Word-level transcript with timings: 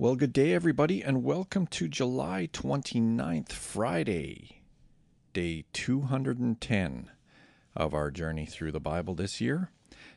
Well, 0.00 0.16
good 0.16 0.32
day, 0.32 0.54
everybody, 0.54 1.02
and 1.02 1.22
welcome 1.22 1.66
to 1.66 1.86
July 1.86 2.48
29th, 2.50 3.52
Friday, 3.52 4.62
day 5.34 5.66
210 5.74 7.10
of 7.76 7.92
our 7.92 8.10
journey 8.10 8.46
through 8.46 8.72
the 8.72 8.80
Bible 8.80 9.14
this 9.14 9.42
year. 9.42 9.72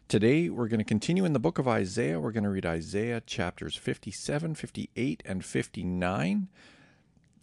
Today, 0.08 0.48
we're 0.48 0.70
going 0.70 0.80
to 0.80 0.86
continue 0.86 1.26
in 1.26 1.34
the 1.34 1.38
book 1.38 1.60
of 1.60 1.68
Isaiah. 1.68 2.18
We're 2.18 2.32
going 2.32 2.46
to 2.46 2.50
read 2.50 2.66
Isaiah 2.66 3.20
chapters 3.20 3.76
57, 3.76 4.56
58, 4.56 5.22
and 5.26 5.44
59. 5.44 6.48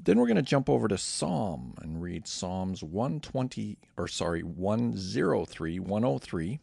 Then 0.03 0.19
we're 0.19 0.27
going 0.27 0.37
to 0.37 0.43
jump 0.43 0.71
over 0.71 0.89
to 0.89 0.97
Psalm 0.97 1.75
and 1.83 2.01
read 2.01 2.27
Psalms 2.27 2.83
120, 2.83 3.77
or 3.99 4.09
sorry, 4.09 4.43
103, 4.43 5.79
103. 5.79 6.61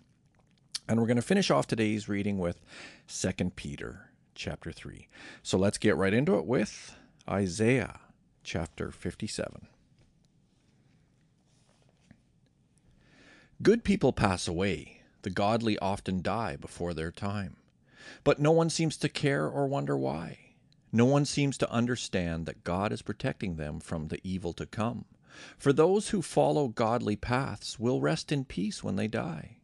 And 0.90 1.00
we're 1.00 1.06
going 1.06 1.18
to 1.18 1.22
finish 1.22 1.52
off 1.52 1.68
today's 1.68 2.10
reading 2.10 2.40
with 2.40 2.62
2 3.08 3.52
Peter 3.52 4.08
chapter 4.38 4.72
3. 4.72 5.10
So 5.44 5.58
let's 5.58 5.78
get 5.78 5.98
right 5.98 6.14
into 6.14 6.38
it 6.38 6.46
with 6.46 6.96
Isaiah 7.30 8.00
chapter 8.44 8.92
57. 8.92 9.68
Good 13.62 13.84
people 13.84 14.14
pass 14.14 14.48
away, 14.48 15.02
the 15.24 15.30
godly 15.30 15.78
often 15.80 16.22
die 16.22 16.56
before 16.56 16.94
their 16.94 17.12
time. 17.12 17.58
But 18.24 18.40
no 18.40 18.52
one 18.52 18.70
seems 18.70 18.96
to 18.98 19.10
care 19.10 19.48
or 19.48 19.68
wonder 19.68 19.98
why. 19.98 20.40
No 20.92 21.06
one 21.06 21.26
seems 21.26 21.58
to 21.58 21.72
understand 21.72 22.46
that 22.46 22.64
God 22.64 22.94
is 22.94 23.02
protecting 23.02 23.56
them 23.56 23.80
from 23.80 24.08
the 24.08 24.20
evil 24.24 24.54
to 24.54 24.66
come. 24.66 25.06
For 25.58 25.74
those 25.74 26.10
who 26.10 26.22
follow 26.22 26.68
godly 26.68 27.16
paths 27.16 27.78
will 27.80 28.00
rest 28.00 28.32
in 28.32 28.46
peace 28.46 28.84
when 28.84 28.96
they 28.96 29.08
die. 29.08 29.58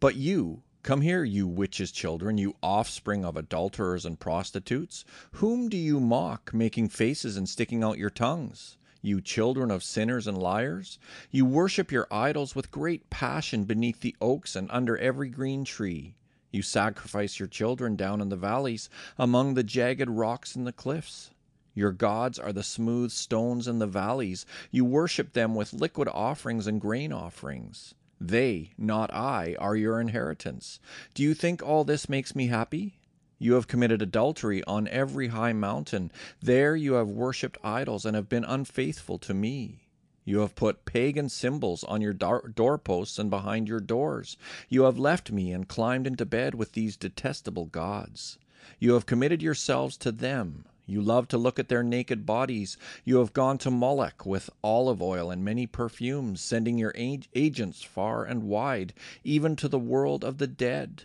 But 0.00 0.16
you, 0.16 0.62
Come 0.82 1.02
here, 1.02 1.22
you 1.22 1.46
witches' 1.46 1.92
children, 1.92 2.38
you 2.38 2.56
offspring 2.60 3.24
of 3.24 3.36
adulterers 3.36 4.04
and 4.04 4.18
prostitutes. 4.18 5.04
Whom 5.34 5.68
do 5.68 5.76
you 5.76 6.00
mock, 6.00 6.52
making 6.52 6.88
faces 6.88 7.36
and 7.36 7.48
sticking 7.48 7.84
out 7.84 7.98
your 7.98 8.10
tongues? 8.10 8.78
You 9.00 9.20
children 9.20 9.70
of 9.70 9.84
sinners 9.84 10.26
and 10.26 10.36
liars, 10.36 10.98
you 11.30 11.46
worship 11.46 11.92
your 11.92 12.08
idols 12.10 12.56
with 12.56 12.72
great 12.72 13.10
passion 13.10 13.62
beneath 13.62 14.00
the 14.00 14.16
oaks 14.20 14.56
and 14.56 14.68
under 14.72 14.98
every 14.98 15.28
green 15.28 15.62
tree. 15.64 16.16
You 16.50 16.62
sacrifice 16.62 17.38
your 17.38 17.48
children 17.48 17.94
down 17.94 18.20
in 18.20 18.28
the 18.28 18.34
valleys, 18.34 18.90
among 19.16 19.54
the 19.54 19.62
jagged 19.62 20.10
rocks 20.10 20.56
and 20.56 20.66
the 20.66 20.72
cliffs. 20.72 21.30
Your 21.74 21.92
gods 21.92 22.40
are 22.40 22.52
the 22.52 22.64
smooth 22.64 23.12
stones 23.12 23.68
in 23.68 23.78
the 23.78 23.86
valleys. 23.86 24.44
You 24.72 24.84
worship 24.84 25.32
them 25.32 25.54
with 25.54 25.72
liquid 25.72 26.08
offerings 26.08 26.66
and 26.66 26.80
grain 26.80 27.12
offerings. 27.12 27.94
They, 28.24 28.70
not 28.78 29.12
I, 29.12 29.56
are 29.58 29.74
your 29.74 30.00
inheritance. 30.00 30.78
Do 31.12 31.24
you 31.24 31.34
think 31.34 31.60
all 31.60 31.82
this 31.82 32.08
makes 32.08 32.36
me 32.36 32.46
happy? 32.46 33.00
You 33.40 33.54
have 33.54 33.66
committed 33.66 34.00
adultery 34.00 34.62
on 34.62 34.86
every 34.86 35.28
high 35.28 35.52
mountain. 35.52 36.12
There 36.40 36.76
you 36.76 36.92
have 36.92 37.08
worshipped 37.08 37.58
idols 37.64 38.06
and 38.06 38.14
have 38.14 38.28
been 38.28 38.44
unfaithful 38.44 39.18
to 39.18 39.34
me. 39.34 39.88
You 40.24 40.38
have 40.38 40.54
put 40.54 40.84
pagan 40.84 41.28
symbols 41.30 41.82
on 41.82 42.00
your 42.00 42.12
doorposts 42.12 43.18
and 43.18 43.28
behind 43.28 43.66
your 43.66 43.80
doors. 43.80 44.36
You 44.68 44.82
have 44.82 45.00
left 45.00 45.32
me 45.32 45.50
and 45.50 45.66
climbed 45.66 46.06
into 46.06 46.24
bed 46.24 46.54
with 46.54 46.74
these 46.74 46.96
detestable 46.96 47.66
gods. 47.66 48.38
You 48.78 48.92
have 48.92 49.04
committed 49.04 49.42
yourselves 49.42 49.96
to 49.96 50.12
them. 50.12 50.64
You 50.92 51.00
love 51.00 51.26
to 51.28 51.38
look 51.38 51.58
at 51.58 51.70
their 51.70 51.82
naked 51.82 52.26
bodies. 52.26 52.76
You 53.02 53.16
have 53.16 53.32
gone 53.32 53.56
to 53.58 53.70
Moloch 53.70 54.26
with 54.26 54.50
olive 54.62 55.00
oil 55.00 55.30
and 55.30 55.42
many 55.42 55.66
perfumes, 55.66 56.42
sending 56.42 56.76
your 56.76 56.92
agents 56.94 57.82
far 57.82 58.26
and 58.26 58.42
wide, 58.42 58.92
even 59.24 59.56
to 59.56 59.68
the 59.68 59.78
world 59.78 60.22
of 60.22 60.36
the 60.36 60.46
dead. 60.46 61.04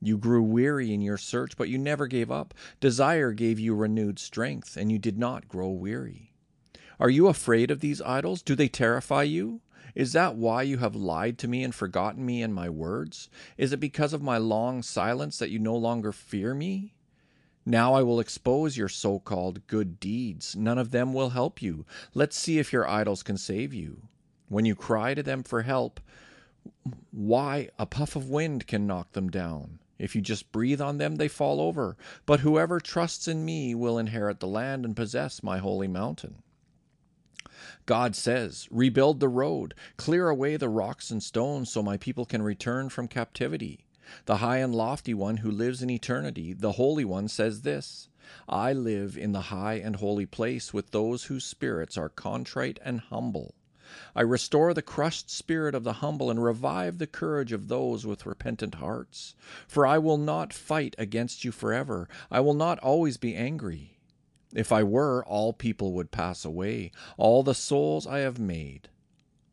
You 0.00 0.16
grew 0.16 0.42
weary 0.42 0.94
in 0.94 1.02
your 1.02 1.18
search, 1.18 1.58
but 1.58 1.68
you 1.68 1.76
never 1.76 2.06
gave 2.06 2.30
up. 2.30 2.54
Desire 2.80 3.32
gave 3.32 3.60
you 3.60 3.74
renewed 3.74 4.18
strength, 4.18 4.78
and 4.78 4.90
you 4.90 4.98
did 4.98 5.18
not 5.18 5.46
grow 5.46 5.68
weary. 5.68 6.32
Are 6.98 7.10
you 7.10 7.28
afraid 7.28 7.70
of 7.70 7.80
these 7.80 8.00
idols? 8.00 8.40
Do 8.40 8.54
they 8.54 8.68
terrify 8.68 9.24
you? 9.24 9.60
Is 9.94 10.14
that 10.14 10.36
why 10.36 10.62
you 10.62 10.78
have 10.78 10.96
lied 10.96 11.36
to 11.40 11.48
me 11.48 11.62
and 11.62 11.74
forgotten 11.74 12.24
me 12.24 12.42
and 12.42 12.54
my 12.54 12.70
words? 12.70 13.28
Is 13.58 13.74
it 13.74 13.78
because 13.78 14.14
of 14.14 14.22
my 14.22 14.38
long 14.38 14.82
silence 14.82 15.38
that 15.38 15.50
you 15.50 15.58
no 15.58 15.76
longer 15.76 16.12
fear 16.12 16.54
me? 16.54 16.94
Now 17.64 17.94
I 17.94 18.02
will 18.02 18.18
expose 18.18 18.76
your 18.76 18.88
so 18.88 19.18
called 19.20 19.66
good 19.66 20.00
deeds. 20.00 20.56
None 20.56 20.78
of 20.78 20.90
them 20.90 21.12
will 21.12 21.30
help 21.30 21.62
you. 21.62 21.86
Let's 22.12 22.36
see 22.36 22.58
if 22.58 22.72
your 22.72 22.88
idols 22.88 23.22
can 23.22 23.36
save 23.36 23.72
you. 23.72 24.08
When 24.48 24.64
you 24.64 24.74
cry 24.74 25.14
to 25.14 25.22
them 25.22 25.42
for 25.42 25.62
help, 25.62 26.00
why, 27.10 27.68
a 27.78 27.86
puff 27.86 28.16
of 28.16 28.28
wind 28.28 28.66
can 28.66 28.86
knock 28.86 29.12
them 29.12 29.30
down. 29.30 29.78
If 29.98 30.16
you 30.16 30.20
just 30.20 30.50
breathe 30.50 30.80
on 30.80 30.98
them, 30.98 31.16
they 31.16 31.28
fall 31.28 31.60
over. 31.60 31.96
But 32.26 32.40
whoever 32.40 32.80
trusts 32.80 33.28
in 33.28 33.44
me 33.44 33.74
will 33.74 33.98
inherit 33.98 34.40
the 34.40 34.48
land 34.48 34.84
and 34.84 34.96
possess 34.96 35.42
my 35.42 35.58
holy 35.58 35.86
mountain. 35.86 36.42
God 37.86 38.16
says, 38.16 38.66
Rebuild 38.70 39.20
the 39.20 39.28
road, 39.28 39.74
clear 39.96 40.28
away 40.28 40.56
the 40.56 40.68
rocks 40.68 41.12
and 41.12 41.22
stones, 41.22 41.70
so 41.70 41.82
my 41.82 41.96
people 41.96 42.24
can 42.24 42.42
return 42.42 42.88
from 42.88 43.06
captivity. 43.06 43.86
The 44.26 44.36
high 44.36 44.58
and 44.58 44.74
lofty 44.74 45.14
one 45.14 45.38
who 45.38 45.50
lives 45.50 45.82
in 45.82 45.88
eternity, 45.88 46.52
the 46.52 46.72
Holy 46.72 47.04
One, 47.04 47.28
says 47.28 47.62
this 47.62 48.08
I 48.48 48.72
live 48.72 49.16
in 49.16 49.32
the 49.32 49.42
high 49.42 49.74
and 49.74 49.96
holy 49.96 50.26
place 50.26 50.72
with 50.72 50.90
those 50.90 51.24
whose 51.24 51.44
spirits 51.44 51.96
are 51.96 52.08
contrite 52.08 52.78
and 52.84 53.00
humble. 53.00 53.54
I 54.14 54.22
restore 54.22 54.72
the 54.72 54.80
crushed 54.80 55.30
spirit 55.30 55.74
of 55.74 55.84
the 55.84 55.94
humble 55.94 56.30
and 56.30 56.42
revive 56.42 56.98
the 56.98 57.06
courage 57.06 57.52
of 57.52 57.68
those 57.68 58.06
with 58.06 58.24
repentant 58.24 58.76
hearts. 58.76 59.34
For 59.66 59.86
I 59.86 59.98
will 59.98 60.18
not 60.18 60.52
fight 60.52 60.94
against 60.98 61.44
you 61.44 61.52
forever. 61.52 62.08
I 62.30 62.40
will 62.40 62.54
not 62.54 62.78
always 62.78 63.16
be 63.16 63.34
angry. 63.34 63.98
If 64.54 64.72
I 64.72 64.82
were, 64.82 65.24
all 65.24 65.52
people 65.52 65.92
would 65.92 66.10
pass 66.10 66.44
away, 66.44 66.92
all 67.16 67.42
the 67.42 67.54
souls 67.54 68.06
I 68.06 68.18
have 68.18 68.38
made. 68.38 68.88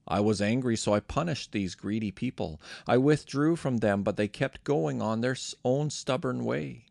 I 0.09 0.19
was 0.21 0.41
angry, 0.41 0.75
so 0.75 0.93
I 0.93 0.99
punished 1.01 1.51
these 1.51 1.75
greedy 1.75 2.11
people. 2.11 2.59
I 2.87 2.97
withdrew 2.97 3.55
from 3.55 3.77
them, 3.77 4.01
but 4.01 4.17
they 4.17 4.27
kept 4.27 4.63
going 4.63 5.01
on 5.01 5.21
their 5.21 5.35
own 5.63 5.91
stubborn 5.91 6.43
way. 6.43 6.85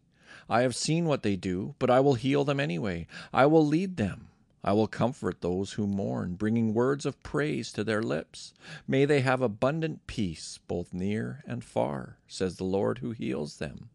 I 0.48 0.62
have 0.62 0.76
seen 0.76 1.06
what 1.06 1.22
they 1.22 1.36
do, 1.36 1.74
but 1.78 1.90
I 1.90 2.00
will 2.00 2.14
heal 2.14 2.44
them 2.44 2.60
anyway. 2.60 3.06
I 3.32 3.46
will 3.46 3.66
lead 3.66 3.96
them. 3.96 4.28
I 4.62 4.72
will 4.72 4.86
comfort 4.86 5.40
those 5.40 5.72
who 5.72 5.86
mourn, 5.86 6.34
bringing 6.34 6.74
words 6.74 7.04
of 7.06 7.22
praise 7.22 7.72
to 7.72 7.84
their 7.84 8.02
lips. 8.02 8.54
May 8.86 9.04
they 9.04 9.20
have 9.20 9.40
abundant 9.40 10.06
peace, 10.06 10.58
both 10.68 10.92
near 10.94 11.42
and 11.46 11.64
far, 11.64 12.18
says 12.26 12.56
the 12.56 12.64
Lord 12.64 12.98
who 12.98 13.10
heals 13.10 13.58
them. 13.58 13.90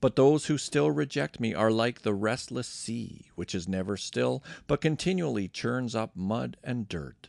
But 0.00 0.16
those 0.16 0.46
who 0.46 0.58
still 0.58 0.90
reject 0.90 1.40
me 1.40 1.54
are 1.54 1.70
like 1.70 2.02
the 2.02 2.14
restless 2.14 2.68
sea, 2.68 3.30
which 3.36 3.54
is 3.54 3.66
never 3.66 3.96
still, 3.96 4.42
but 4.66 4.80
continually 4.80 5.48
churns 5.48 5.94
up 5.94 6.14
mud 6.14 6.56
and 6.62 6.88
dirt. 6.88 7.28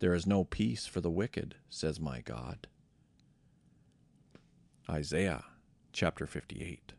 There 0.00 0.14
is 0.14 0.26
no 0.26 0.44
peace 0.44 0.86
for 0.86 1.00
the 1.00 1.10
wicked, 1.10 1.56
says 1.68 1.98
my 1.98 2.20
God. 2.20 2.68
Isaiah 4.88 5.44
chapter 5.92 6.26
58. 6.26 6.92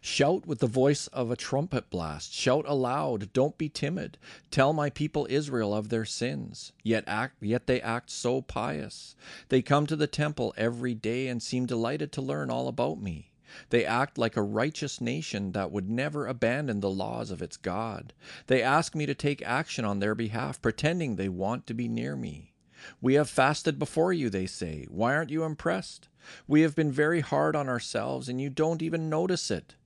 Shout 0.00 0.46
with 0.46 0.60
the 0.60 0.66
voice 0.66 1.08
of 1.08 1.30
a 1.30 1.36
trumpet 1.36 1.90
blast. 1.90 2.32
Shout 2.32 2.64
aloud. 2.66 3.32
Don't 3.32 3.58
be 3.58 3.68
timid. 3.68 4.16
Tell 4.50 4.72
my 4.72 4.90
people 4.90 5.26
Israel 5.28 5.74
of 5.74 5.88
their 5.88 6.04
sins. 6.04 6.72
Yet 6.82 7.04
act 7.06 7.42
yet 7.42 7.66
they 7.66 7.80
act 7.80 8.10
so 8.10 8.40
pious. 8.40 9.14
They 9.48 9.60
come 9.60 9.86
to 9.88 9.96
the 9.96 10.06
temple 10.06 10.54
every 10.56 10.94
day 10.94 11.28
and 11.28 11.42
seem 11.42 11.66
delighted 11.66 12.12
to 12.12 12.22
learn 12.22 12.50
all 12.50 12.68
about 12.68 13.00
me. 13.00 13.31
They 13.70 13.84
act 13.84 14.18
like 14.18 14.36
a 14.36 14.42
righteous 14.42 15.00
nation 15.00 15.52
that 15.52 15.70
would 15.70 15.88
never 15.88 16.26
abandon 16.26 16.80
the 16.80 16.90
laws 16.90 17.30
of 17.30 17.42
its 17.42 17.56
God. 17.56 18.12
They 18.46 18.62
ask 18.62 18.94
me 18.94 19.06
to 19.06 19.14
take 19.14 19.42
action 19.42 19.84
on 19.84 19.98
their 19.98 20.14
behalf, 20.14 20.60
pretending 20.62 21.16
they 21.16 21.28
want 21.28 21.66
to 21.66 21.74
be 21.74 21.88
near 21.88 22.16
me. 22.16 22.52
We 23.00 23.14
have 23.14 23.30
fasted 23.30 23.78
before 23.78 24.12
you, 24.12 24.28
they 24.28 24.46
say. 24.46 24.86
Why 24.90 25.14
aren't 25.14 25.30
you 25.30 25.44
impressed? 25.44 26.08
We 26.46 26.62
have 26.62 26.74
been 26.74 26.90
very 26.90 27.20
hard 27.20 27.54
on 27.54 27.68
ourselves, 27.68 28.28
and 28.28 28.40
you 28.40 28.50
don't 28.50 28.82
even 28.82 29.08
notice 29.08 29.50
it. 29.50 29.76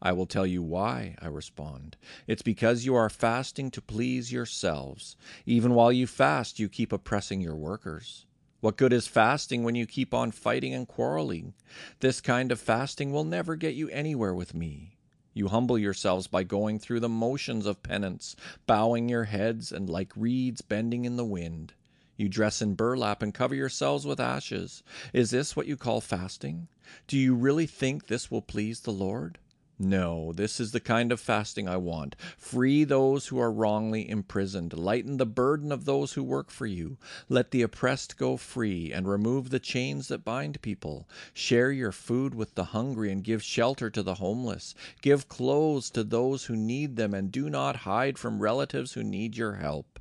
I 0.00 0.12
will 0.12 0.26
tell 0.26 0.46
you 0.46 0.62
why, 0.62 1.14
I 1.20 1.28
respond. 1.28 1.96
It's 2.26 2.42
because 2.42 2.84
you 2.84 2.96
are 2.96 3.08
fasting 3.08 3.70
to 3.70 3.80
please 3.80 4.32
yourselves. 4.32 5.16
Even 5.46 5.74
while 5.74 5.92
you 5.92 6.08
fast, 6.08 6.58
you 6.58 6.68
keep 6.68 6.92
oppressing 6.92 7.40
your 7.40 7.54
workers. 7.54 8.26
What 8.62 8.76
good 8.76 8.92
is 8.92 9.08
fasting 9.08 9.64
when 9.64 9.74
you 9.74 9.86
keep 9.86 10.14
on 10.14 10.30
fighting 10.30 10.72
and 10.72 10.86
quarreling? 10.86 11.54
This 11.98 12.20
kind 12.20 12.52
of 12.52 12.60
fasting 12.60 13.10
will 13.10 13.24
never 13.24 13.56
get 13.56 13.74
you 13.74 13.88
anywhere 13.88 14.32
with 14.32 14.54
me. 14.54 14.98
You 15.34 15.48
humble 15.48 15.76
yourselves 15.76 16.28
by 16.28 16.44
going 16.44 16.78
through 16.78 17.00
the 17.00 17.08
motions 17.08 17.66
of 17.66 17.82
penance, 17.82 18.36
bowing 18.68 19.08
your 19.08 19.24
heads 19.24 19.72
and 19.72 19.90
like 19.90 20.12
reeds 20.14 20.60
bending 20.60 21.04
in 21.04 21.16
the 21.16 21.24
wind. 21.24 21.74
You 22.16 22.28
dress 22.28 22.62
in 22.62 22.74
burlap 22.74 23.20
and 23.20 23.34
cover 23.34 23.56
yourselves 23.56 24.06
with 24.06 24.20
ashes. 24.20 24.84
Is 25.12 25.32
this 25.32 25.56
what 25.56 25.66
you 25.66 25.76
call 25.76 26.00
fasting? 26.00 26.68
Do 27.08 27.18
you 27.18 27.34
really 27.34 27.66
think 27.66 28.06
this 28.06 28.30
will 28.30 28.42
please 28.42 28.82
the 28.82 28.92
Lord? 28.92 29.40
No, 29.84 30.32
this 30.32 30.60
is 30.60 30.70
the 30.70 30.78
kind 30.78 31.10
of 31.10 31.18
fasting 31.18 31.66
I 31.68 31.76
want. 31.76 32.14
Free 32.38 32.84
those 32.84 33.26
who 33.26 33.40
are 33.40 33.50
wrongly 33.50 34.08
imprisoned. 34.08 34.72
Lighten 34.74 35.16
the 35.16 35.26
burden 35.26 35.72
of 35.72 35.86
those 35.86 36.12
who 36.12 36.22
work 36.22 36.52
for 36.52 36.66
you. 36.66 36.98
Let 37.28 37.50
the 37.50 37.62
oppressed 37.62 38.16
go 38.16 38.36
free, 38.36 38.92
and 38.92 39.08
remove 39.08 39.50
the 39.50 39.58
chains 39.58 40.06
that 40.06 40.24
bind 40.24 40.62
people. 40.62 41.08
Share 41.34 41.72
your 41.72 41.90
food 41.90 42.32
with 42.32 42.54
the 42.54 42.66
hungry, 42.66 43.10
and 43.10 43.24
give 43.24 43.42
shelter 43.42 43.90
to 43.90 44.04
the 44.04 44.14
homeless. 44.14 44.76
Give 45.00 45.28
clothes 45.28 45.90
to 45.90 46.04
those 46.04 46.44
who 46.44 46.54
need 46.54 46.94
them, 46.94 47.12
and 47.12 47.32
do 47.32 47.50
not 47.50 47.74
hide 47.78 48.18
from 48.18 48.40
relatives 48.40 48.92
who 48.92 49.02
need 49.02 49.36
your 49.36 49.54
help. 49.54 49.98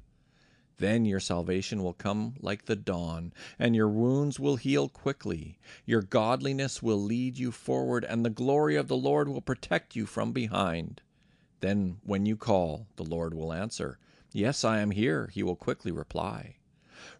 Then 0.82 1.06
your 1.06 1.20
salvation 1.20 1.84
will 1.84 1.94
come 1.94 2.34
like 2.40 2.66
the 2.66 2.76
dawn, 2.76 3.34
and 3.60 3.76
your 3.76 3.88
wounds 3.88 4.40
will 4.40 4.56
heal 4.56 4.90
quickly. 4.90 5.60
Your 5.86 6.02
godliness 6.02 6.82
will 6.82 6.98
lead 6.98 7.38
you 7.38 7.52
forward, 7.52 8.04
and 8.04 8.26
the 8.26 8.32
glory 8.32 8.76
of 8.78 8.88
the 8.88 8.98
Lord 8.98 9.30
will 9.30 9.42
protect 9.42 9.96
you 9.96 10.08
from 10.08 10.32
behind. 10.32 11.02
Then, 11.60 11.98
when 12.04 12.26
you 12.26 12.36
call, 12.36 12.88
the 12.96 13.04
Lord 13.04 13.36
will 13.36 13.54
answer. 13.54 14.00
Yes, 14.34 14.64
I 14.64 14.80
am 14.80 14.90
here, 14.90 15.30
he 15.32 15.44
will 15.44 15.56
quickly 15.56 15.92
reply. 15.92 16.56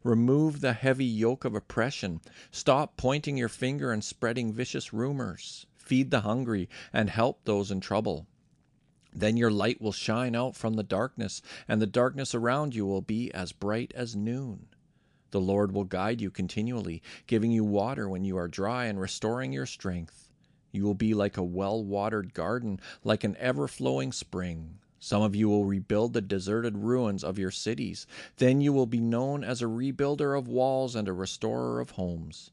Remove 0.04 0.62
the 0.62 0.74
heavy 0.74 1.06
yoke 1.06 1.46
of 1.46 1.54
oppression. 1.54 2.20
Stop 2.50 2.98
pointing 2.98 3.38
your 3.38 3.48
finger 3.48 3.92
and 3.92 4.04
spreading 4.04 4.52
vicious 4.52 4.92
rumors. 4.92 5.68
Feed 5.78 6.10
the 6.10 6.22
hungry 6.22 6.68
and 6.92 7.12
help 7.12 7.46
those 7.46 7.70
in 7.70 7.80
trouble. 7.80 8.26
Then 9.14 9.36
your 9.36 9.52
light 9.52 9.82
will 9.82 9.92
shine 9.92 10.36
out 10.36 10.56
from 10.56 10.76
the 10.76 10.84
darkness, 10.84 11.42
and 11.68 11.82
the 11.82 11.86
darkness 11.86 12.34
around 12.34 12.74
you 12.74 12.86
will 12.86 13.02
be 13.02 13.30
as 13.34 13.52
bright 13.52 13.92
as 13.94 14.16
noon. 14.16 14.68
The 15.32 15.42
Lord 15.42 15.74
will 15.74 15.84
guide 15.84 16.22
you 16.22 16.32
continually, 16.32 17.04
giving 17.28 17.52
you 17.52 17.66
water 17.66 18.08
when 18.08 18.24
you 18.24 18.38
are 18.38 18.48
dry 18.48 18.86
and 18.86 19.00
restoring 19.00 19.52
your 19.52 19.66
strength. 19.66 20.30
You 20.72 20.84
will 20.84 20.94
be 20.94 21.14
like 21.14 21.36
a 21.36 21.44
well 21.44 21.84
watered 21.84 22.34
garden, 22.34 22.80
like 23.04 23.26
an 23.26 23.36
ever 23.36 23.68
flowing 23.68 24.14
spring. 24.14 24.80
Some 24.98 25.22
of 25.22 25.36
you 25.36 25.50
will 25.50 25.66
rebuild 25.66 26.14
the 26.14 26.22
deserted 26.22 26.78
ruins 26.78 27.22
of 27.22 27.38
your 27.38 27.52
cities. 27.52 28.08
Then 28.38 28.62
you 28.62 28.72
will 28.72 28.86
be 28.86 29.02
known 29.02 29.44
as 29.44 29.62
a 29.62 29.68
rebuilder 29.68 30.38
of 30.38 30.48
walls 30.48 30.96
and 30.96 31.10
a 31.10 31.14
restorer 31.14 31.82
of 31.82 31.92
homes. 31.92 32.52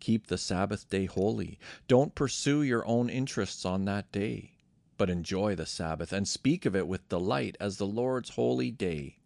Keep 0.00 0.26
the 0.26 0.38
Sabbath 0.38 0.90
day 0.90 1.04
holy. 1.04 1.60
Don't 1.86 2.16
pursue 2.16 2.62
your 2.62 2.84
own 2.88 3.08
interests 3.08 3.64
on 3.64 3.84
that 3.84 4.10
day 4.10 4.55
but 4.96 5.10
enjoy 5.10 5.54
the 5.54 5.66
Sabbath 5.66 6.12
and 6.12 6.26
speak 6.26 6.64
of 6.66 6.74
it 6.74 6.86
with 6.86 7.08
delight 7.08 7.56
as 7.60 7.76
the 7.76 7.86
Lord's 7.86 8.30
holy 8.30 8.70
day. 8.70 9.18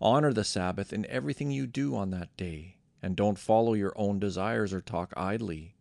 Honor 0.00 0.32
the 0.32 0.44
Sabbath 0.44 0.92
in 0.92 1.06
everything 1.06 1.50
you 1.50 1.66
do 1.66 1.94
on 1.94 2.10
that 2.10 2.36
day, 2.36 2.76
and 3.02 3.16
don't 3.16 3.38
follow 3.38 3.74
your 3.74 3.92
own 3.96 4.18
desires 4.18 4.72
or 4.72 4.80
talk 4.80 5.12
idly. 5.16 5.74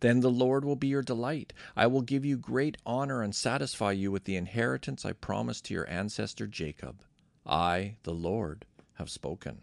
Then 0.00 0.20
the 0.20 0.30
Lord 0.30 0.64
will 0.64 0.76
be 0.76 0.88
your 0.88 1.02
delight. 1.02 1.52
I 1.76 1.86
will 1.86 2.02
give 2.02 2.24
you 2.24 2.36
great 2.36 2.76
honor 2.86 3.22
and 3.22 3.34
satisfy 3.34 3.92
you 3.92 4.12
with 4.12 4.24
the 4.24 4.36
inheritance 4.36 5.04
I 5.04 5.12
promised 5.12 5.66
to 5.66 5.74
your 5.74 5.88
ancestor 5.88 6.46
Jacob. 6.46 7.02
I, 7.46 7.96
the 8.04 8.14
Lord, 8.14 8.66
have 8.94 9.10
spoken. 9.10 9.62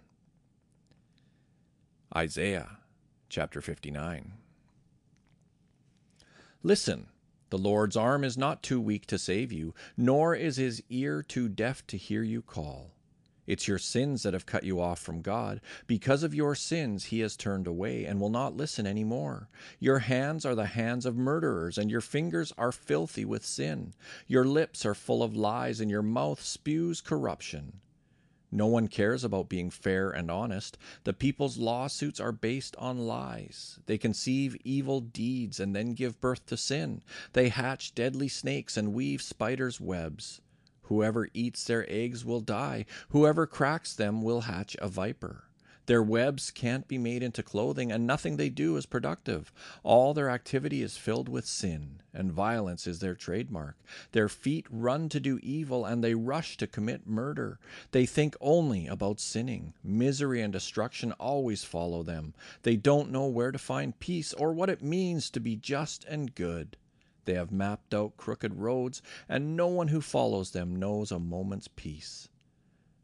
Isaiah 2.15 2.77
chapter 3.29 3.61
59. 3.61 4.33
Listen 6.63 7.07
the 7.51 7.57
Lord's 7.57 7.97
arm 7.97 8.23
is 8.23 8.37
not 8.37 8.63
too 8.63 8.81
weak 8.81 9.05
to 9.07 9.19
save 9.19 9.51
you, 9.51 9.75
nor 9.95 10.33
is 10.33 10.55
his 10.55 10.81
ear 10.89 11.21
too 11.21 11.47
deaf 11.47 11.85
to 11.87 11.97
hear 11.97 12.23
you 12.23 12.41
call. 12.41 12.91
It's 13.45 13.67
your 13.67 13.77
sins 13.77 14.23
that 14.23 14.33
have 14.33 14.45
cut 14.45 14.63
you 14.63 14.79
off 14.79 14.99
from 14.99 15.21
God. 15.21 15.59
Because 15.85 16.23
of 16.23 16.33
your 16.33 16.55
sins, 16.55 17.05
he 17.05 17.19
has 17.19 17.35
turned 17.35 17.67
away 17.67 18.05
and 18.05 18.21
will 18.21 18.29
not 18.29 18.55
listen 18.55 18.87
any 18.87 19.03
more. 19.03 19.49
Your 19.79 19.99
hands 19.99 20.45
are 20.45 20.55
the 20.55 20.67
hands 20.67 21.05
of 21.05 21.17
murderers, 21.17 21.77
and 21.77 21.91
your 21.91 22.01
fingers 22.01 22.53
are 22.57 22.71
filthy 22.71 23.25
with 23.25 23.45
sin. 23.45 23.93
Your 24.27 24.45
lips 24.45 24.85
are 24.85 24.95
full 24.95 25.21
of 25.21 25.35
lies, 25.35 25.81
and 25.81 25.91
your 25.91 26.01
mouth 26.01 26.41
spews 26.41 27.01
corruption. 27.01 27.81
No 28.51 28.67
one 28.67 28.89
cares 28.89 29.23
about 29.23 29.47
being 29.47 29.69
fair 29.69 30.09
and 30.09 30.29
honest. 30.29 30.77
The 31.05 31.13
people's 31.13 31.57
lawsuits 31.57 32.19
are 32.19 32.33
based 32.33 32.75
on 32.77 33.07
lies. 33.07 33.79
They 33.85 33.97
conceive 33.97 34.57
evil 34.65 34.99
deeds 34.99 35.59
and 35.59 35.73
then 35.75 35.93
give 35.93 36.19
birth 36.19 36.45
to 36.47 36.57
sin. 36.57 37.01
They 37.33 37.49
hatch 37.49 37.95
deadly 37.95 38.27
snakes 38.27 38.75
and 38.75 38.93
weave 38.93 39.21
spiders' 39.21 39.79
webs. 39.79 40.41
Whoever 40.83 41.29
eats 41.33 41.63
their 41.63 41.89
eggs 41.89 42.25
will 42.25 42.41
die. 42.41 42.85
Whoever 43.09 43.47
cracks 43.47 43.93
them 43.93 44.21
will 44.21 44.41
hatch 44.41 44.75
a 44.81 44.89
viper. 44.89 45.45
Their 45.91 46.01
webs 46.01 46.51
can't 46.51 46.87
be 46.87 46.97
made 46.97 47.21
into 47.21 47.43
clothing, 47.43 47.91
and 47.91 48.07
nothing 48.07 48.37
they 48.37 48.47
do 48.47 48.77
is 48.77 48.85
productive. 48.85 49.51
All 49.83 50.13
their 50.13 50.29
activity 50.29 50.81
is 50.81 50.95
filled 50.95 51.27
with 51.27 51.45
sin, 51.45 52.01
and 52.13 52.31
violence 52.31 52.87
is 52.87 52.99
their 52.99 53.13
trademark. 53.13 53.75
Their 54.13 54.29
feet 54.29 54.65
run 54.69 55.09
to 55.09 55.19
do 55.19 55.37
evil, 55.43 55.83
and 55.83 56.01
they 56.01 56.15
rush 56.15 56.55
to 56.55 56.65
commit 56.65 57.07
murder. 57.07 57.59
They 57.91 58.05
think 58.05 58.37
only 58.39 58.87
about 58.87 59.19
sinning. 59.19 59.73
Misery 59.83 60.41
and 60.41 60.53
destruction 60.53 61.11
always 61.19 61.65
follow 61.65 62.03
them. 62.03 62.35
They 62.63 62.77
don't 62.77 63.11
know 63.11 63.27
where 63.27 63.51
to 63.51 63.59
find 63.59 63.99
peace 63.99 64.31
or 64.31 64.53
what 64.53 64.69
it 64.69 64.81
means 64.81 65.29
to 65.31 65.41
be 65.41 65.57
just 65.57 66.05
and 66.05 66.33
good. 66.33 66.77
They 67.25 67.33
have 67.33 67.51
mapped 67.51 67.93
out 67.93 68.15
crooked 68.15 68.53
roads, 68.53 69.01
and 69.27 69.57
no 69.57 69.67
one 69.67 69.89
who 69.89 69.99
follows 69.99 70.51
them 70.51 70.73
knows 70.73 71.11
a 71.11 71.19
moment's 71.19 71.67
peace. 71.67 72.29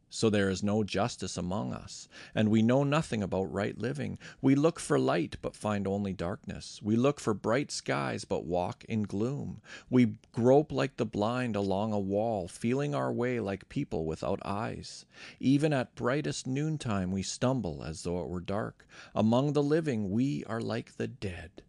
So 0.09 0.30
there 0.30 0.50
is 0.50 0.63
no 0.63 0.86
justice 0.86 1.38
among 1.38 1.74
us, 1.74 2.07
and 2.33 2.50
we 2.50 2.62
know 2.62 2.86
nothing 2.86 3.21
about 3.21 3.51
right 3.51 3.77
living. 3.77 4.18
We 4.42 4.56
look 4.56 4.80
for 4.80 4.98
light, 4.98 5.36
but 5.42 5.54
find 5.54 5.86
only 5.86 6.13
darkness. 6.13 6.80
We 6.81 6.95
look 6.95 7.19
for 7.19 7.33
bright 7.33 7.71
skies, 7.71 8.24
but 8.24 8.45
walk 8.45 8.86
in 8.86 9.04
gloom. 9.04 9.62
We 9.89 10.13
grope 10.31 10.71
like 10.71 10.95
the 10.95 11.06
blind 11.06 11.57
along 11.57 11.92
a 11.92 12.00
wall, 12.00 12.48
feeling 12.48 12.95
our 12.95 13.12
way 13.12 13.42
like 13.42 13.68
people 13.68 14.06
without 14.06 14.39
eyes. 14.45 15.06
Even 15.42 15.74
at 15.74 15.95
brightest 15.95 16.48
noontime 16.48 17.12
we 17.12 17.21
stumble 17.21 17.83
as 17.83 18.04
though 18.04 18.21
it 18.21 18.30
were 18.30 18.39
dark. 18.39 18.88
Among 19.13 19.51
the 19.51 19.63
living 19.63 20.09
we 20.09 20.45
are 20.45 20.62
like 20.62 20.95
the 20.95 21.07
dead. 21.07 21.63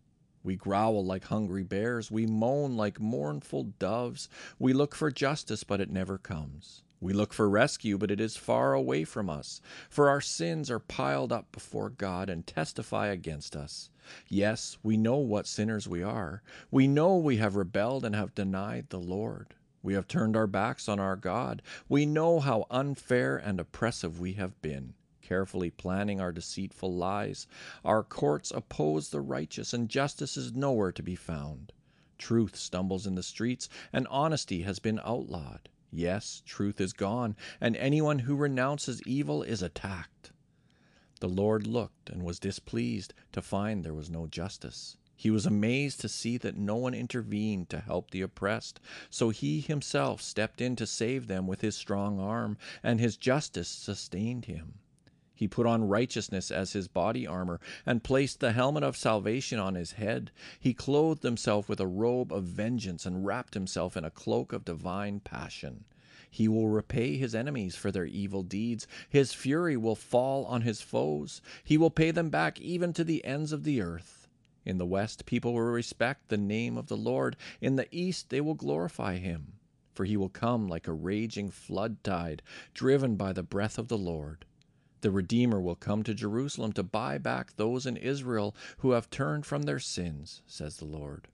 We 0.45 0.55
growl 0.55 1.05
like 1.05 1.25
hungry 1.25 1.65
bears, 1.65 2.09
we 2.09 2.25
moan 2.25 2.77
like 2.77 3.01
mournful 3.01 3.65
doves. 3.81 4.29
We 4.61 4.73
look 4.73 4.95
for 4.95 5.11
justice, 5.11 5.65
but 5.65 5.81
it 5.81 5.91
never 5.91 6.19
comes. 6.19 6.85
We 7.01 7.13
look 7.13 7.33
for 7.33 7.49
rescue, 7.49 7.97
but 7.97 8.11
it 8.11 8.21
is 8.21 8.37
far 8.37 8.75
away 8.75 9.05
from 9.05 9.31
us, 9.31 9.61
for 9.89 10.09
our 10.09 10.21
sins 10.21 10.69
are 10.69 10.81
piled 10.81 11.33
up 11.33 11.53
before 11.53 11.91
God 11.91 12.29
and 12.29 12.45
testify 12.45 13.07
against 13.07 13.55
us. 13.55 13.91
Yes, 14.27 14.79
we 14.83 14.97
know 14.97 15.19
what 15.19 15.47
sinners 15.47 15.87
we 15.87 16.03
are. 16.03 16.43
We 16.71 16.89
know 16.89 17.17
we 17.17 17.37
have 17.37 17.55
rebelled 17.55 18.05
and 18.05 18.17
have 18.17 18.35
denied 18.35 18.87
the 18.89 18.99
Lord. 18.99 19.55
We 19.81 19.95
have 19.95 20.09
turned 20.09 20.37
our 20.37 20.49
backs 20.49 20.89
on 20.89 20.99
our 20.99 21.15
God. 21.15 21.63
We 21.89 22.05
know 22.05 22.41
how 22.41 22.67
unfair 22.69 23.37
and 23.37 23.61
oppressive 23.61 24.19
we 24.19 24.33
have 24.33 24.61
been, 24.61 24.95
carefully 25.23 25.71
planning 25.71 26.21
our 26.21 26.33
deceitful 26.33 26.93
lies. 26.93 27.47
Our 27.85 28.03
courts 28.03 28.51
oppose 28.51 29.11
the 29.11 29.21
righteous, 29.21 29.73
and 29.73 29.89
justice 29.89 30.37
is 30.37 30.53
nowhere 30.53 30.91
to 30.93 31.03
be 31.03 31.15
found. 31.15 31.73
Truth 32.19 32.57
stumbles 32.57 33.07
in 33.07 33.15
the 33.15 33.23
streets, 33.23 33.69
and 33.93 34.09
honesty 34.09 34.63
has 34.63 34.81
been 34.81 35.01
outlawed. 35.05 35.69
Yes, 35.91 36.43
truth 36.45 36.81
is 36.81 36.93
gone, 36.93 37.35
and 37.61 37.77
anyone 37.77 38.21
who 38.21 38.37
renounces 38.37 39.03
evil 39.07 39.43
is 39.43 39.63
attacked. 39.63 40.33
The 41.21 41.29
Lord 41.29 41.67
looked 41.67 42.11
and 42.11 42.23
was 42.23 42.39
displeased 42.39 43.15
to 43.33 43.43
find 43.43 43.83
there 43.83 43.95
was 43.95 44.11
no 44.11 44.27
justice. 44.27 44.97
He 45.17 45.31
was 45.31 45.47
amazed 45.47 46.01
to 46.01 46.09
see 46.09 46.37
that 46.39 46.57
no 46.57 46.77
one 46.77 46.95
intervened 46.95 47.69
to 47.71 47.81
help 47.81 48.11
the 48.11 48.21
oppressed, 48.21 48.79
so 49.11 49.31
he 49.31 49.61
himself 49.61 50.23
stepped 50.23 50.61
in 50.61 50.77
to 50.77 50.87
save 50.87 51.27
them 51.27 51.47
with 51.49 51.61
his 51.61 51.75
strong 51.75 52.21
arm, 52.21 52.57
and 52.85 53.01
his 53.01 53.17
justice 53.17 53.69
sustained 53.69 54.45
him. 54.45 54.75
He 55.39 55.47
put 55.47 55.67
on 55.69 55.87
righteousness 55.87 56.51
as 56.51 56.73
his 56.73 56.89
body 56.89 57.25
armor, 57.25 57.61
and 57.87 58.03
placed 58.03 58.41
the 58.41 58.51
helmet 58.51 58.83
of 58.83 58.97
salvation 58.97 59.61
on 59.61 59.77
his 59.77 59.93
head. 59.93 60.33
He 60.59 60.75
clothed 60.75 61.23
himself 61.23 61.69
with 61.69 61.79
a 61.79 61.87
robe 61.87 62.33
of 62.33 62.43
vengeance, 62.43 63.07
and 63.07 63.25
wrapped 63.25 63.55
himself 63.55 63.97
in 63.97 64.05
a 64.05 64.11
cloak 64.11 64.53
of 64.53 64.65
divine 64.65 65.21
passion. 65.21 65.85
He 66.29 66.49
will 66.49 66.67
repay 66.67 67.17
his 67.17 67.37
enemies 67.37 67.77
for 67.77 67.93
their 67.93 68.05
evil 68.05 68.43
deeds. 68.43 68.89
His 69.09 69.33
fury 69.33 69.77
will 69.77 69.95
fall 69.95 70.45
on 70.47 70.63
his 70.63 70.81
foes. 70.81 71.41
He 71.63 71.79
will 71.79 71.89
pay 71.89 72.11
them 72.11 72.31
back 72.31 72.61
even 72.61 72.93
to 72.95 73.05
the 73.05 73.25
ends 73.25 73.53
of 73.53 73.63
the 73.63 73.81
earth. 73.81 74.27
In 74.65 74.79
the 74.79 74.87
west, 74.87 75.25
people 75.25 75.55
will 75.55 75.61
respect 75.61 76.31
the 76.31 76.37
name 76.37 76.77
of 76.77 76.89
the 76.89 76.97
Lord. 76.97 77.37
In 77.61 77.77
the 77.77 77.87
east, 77.93 78.31
they 78.31 78.41
will 78.41 78.55
glorify 78.55 79.19
him. 79.19 79.53
For 79.95 80.05
he 80.05 80.17
will 80.17 80.29
come 80.29 80.67
like 80.67 80.89
a 80.89 80.93
raging 80.93 81.49
flood 81.53 82.03
tide, 82.03 82.43
driven 82.75 83.15
by 83.15 83.33
the 83.33 83.45
breath 83.45 83.79
of 83.79 83.87
the 83.87 83.97
Lord. 83.97 84.45
The 85.01 85.11
Redeemer 85.11 85.61
will 85.61 85.77
come 85.77 86.03
to 86.03 86.15
Jerusalem 86.15 86.73
to 86.73 86.83
buy 86.83 87.19
back 87.19 87.55
those 87.57 87.87
in 87.87 87.97
Israel 87.97 88.55
who 88.79 88.93
have 88.93 89.11
turned 89.11 89.47
from 89.47 89.63
their 89.63 89.79
sins, 89.79 90.43
says 90.47 90.79
the 90.79 90.85
Lord. 90.85 91.29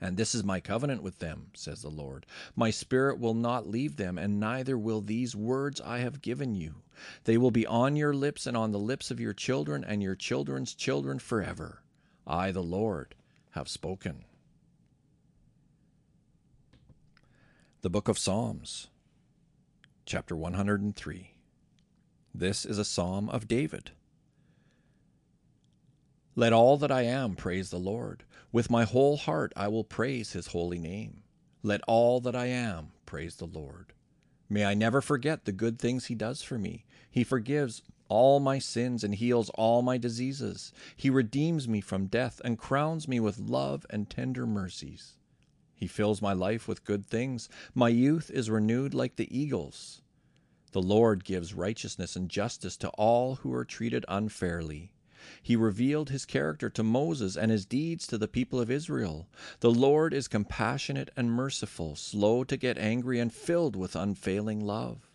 And 0.00 0.16
this 0.16 0.34
is 0.34 0.44
my 0.44 0.60
covenant 0.60 1.02
with 1.02 1.18
them, 1.18 1.48
says 1.54 1.82
the 1.82 1.88
Lord. 1.90 2.26
My 2.54 2.70
spirit 2.70 3.18
will 3.18 3.34
not 3.34 3.68
leave 3.68 3.96
them, 3.96 4.18
and 4.18 4.38
neither 4.38 4.76
will 4.76 5.00
these 5.00 5.34
words 5.34 5.80
I 5.80 5.98
have 5.98 6.20
given 6.20 6.54
you. 6.54 6.76
They 7.24 7.38
will 7.38 7.50
be 7.50 7.66
on 7.66 7.96
your 7.96 8.14
lips 8.14 8.46
and 8.46 8.56
on 8.56 8.72
the 8.72 8.78
lips 8.78 9.10
of 9.10 9.20
your 9.20 9.32
children 9.32 9.84
and 9.84 10.02
your 10.02 10.14
children's 10.14 10.74
children 10.74 11.18
forever. 11.18 11.82
I, 12.26 12.50
the 12.50 12.62
Lord, 12.62 13.14
have 13.50 13.68
spoken. 13.68 14.24
The 17.80 17.90
Book 17.90 18.08
of 18.08 18.18
Psalms, 18.18 18.88
chapter 20.04 20.36
103. 20.36 21.35
This 22.38 22.66
is 22.66 22.76
a 22.76 22.84
psalm 22.84 23.30
of 23.30 23.48
David. 23.48 23.92
Let 26.34 26.52
all 26.52 26.76
that 26.76 26.92
I 26.92 27.00
am 27.00 27.34
praise 27.34 27.70
the 27.70 27.78
Lord. 27.78 28.24
With 28.52 28.68
my 28.68 28.84
whole 28.84 29.16
heart 29.16 29.54
I 29.56 29.68
will 29.68 29.84
praise 29.84 30.32
his 30.34 30.48
holy 30.48 30.78
name. 30.78 31.22
Let 31.62 31.80
all 31.88 32.20
that 32.20 32.36
I 32.36 32.48
am 32.48 32.88
praise 33.06 33.36
the 33.36 33.46
Lord. 33.46 33.94
May 34.50 34.66
I 34.66 34.74
never 34.74 35.00
forget 35.00 35.46
the 35.46 35.52
good 35.52 35.78
things 35.78 36.06
he 36.06 36.14
does 36.14 36.42
for 36.42 36.58
me. 36.58 36.84
He 37.10 37.24
forgives 37.24 37.80
all 38.10 38.38
my 38.38 38.58
sins 38.58 39.02
and 39.02 39.14
heals 39.14 39.48
all 39.54 39.80
my 39.80 39.96
diseases. 39.96 40.74
He 40.94 41.08
redeems 41.08 41.66
me 41.66 41.80
from 41.80 42.04
death 42.04 42.42
and 42.44 42.58
crowns 42.58 43.08
me 43.08 43.18
with 43.18 43.38
love 43.38 43.86
and 43.88 44.10
tender 44.10 44.46
mercies. 44.46 45.16
He 45.74 45.86
fills 45.86 46.20
my 46.20 46.34
life 46.34 46.68
with 46.68 46.84
good 46.84 47.06
things. 47.06 47.48
My 47.74 47.88
youth 47.88 48.30
is 48.30 48.50
renewed 48.50 48.92
like 48.92 49.16
the 49.16 49.34
eagles. 49.34 50.02
The 50.76 50.82
Lord 50.82 51.24
gives 51.24 51.54
righteousness 51.54 52.16
and 52.16 52.28
justice 52.28 52.76
to 52.76 52.90
all 52.98 53.36
who 53.36 53.54
are 53.54 53.64
treated 53.64 54.04
unfairly. 54.08 54.92
He 55.42 55.56
revealed 55.56 56.10
his 56.10 56.26
character 56.26 56.68
to 56.68 56.82
Moses 56.82 57.34
and 57.34 57.50
his 57.50 57.64
deeds 57.64 58.06
to 58.08 58.18
the 58.18 58.28
people 58.28 58.60
of 58.60 58.70
Israel. 58.70 59.26
The 59.60 59.70
Lord 59.70 60.12
is 60.12 60.28
compassionate 60.28 61.08
and 61.16 61.32
merciful, 61.32 61.96
slow 61.96 62.44
to 62.44 62.58
get 62.58 62.76
angry, 62.76 63.18
and 63.18 63.32
filled 63.32 63.74
with 63.74 63.96
unfailing 63.96 64.60
love. 64.60 65.08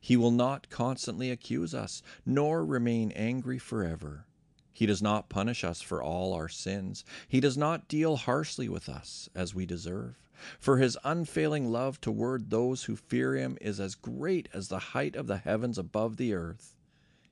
He 0.00 0.16
will 0.16 0.30
not 0.30 0.70
constantly 0.70 1.30
accuse 1.30 1.74
us, 1.74 2.02
nor 2.24 2.64
remain 2.64 3.12
angry 3.12 3.58
forever. 3.58 4.24
He 4.72 4.86
does 4.86 5.02
not 5.02 5.28
punish 5.28 5.64
us 5.64 5.80
for 5.82 6.02
all 6.02 6.32
our 6.32 6.48
sins. 6.48 7.04
He 7.28 7.40
does 7.40 7.56
not 7.56 7.88
deal 7.88 8.16
harshly 8.16 8.68
with 8.68 8.88
us 8.88 9.28
as 9.34 9.54
we 9.54 9.66
deserve. 9.66 10.16
For 10.58 10.78
his 10.78 10.98
unfailing 11.04 11.70
love 11.70 12.00
toward 12.00 12.50
those 12.50 12.84
who 12.84 12.96
fear 12.96 13.36
him 13.36 13.58
is 13.60 13.78
as 13.78 13.94
great 13.94 14.48
as 14.52 14.68
the 14.68 14.78
height 14.78 15.14
of 15.14 15.26
the 15.26 15.36
heavens 15.36 15.78
above 15.78 16.16
the 16.16 16.34
earth. 16.34 16.76